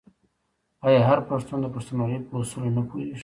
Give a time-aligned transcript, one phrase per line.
[0.87, 3.15] آیا هر پښتون د پښتونولۍ په اصولو نه پوهیږي؟